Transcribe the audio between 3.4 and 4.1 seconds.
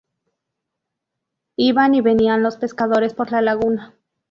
laguna.